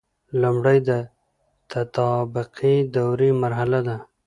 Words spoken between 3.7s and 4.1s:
ده.